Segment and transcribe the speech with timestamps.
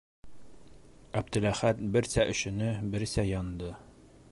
[1.21, 3.71] Әптеләхәт берсә өшөнө, берсә янды.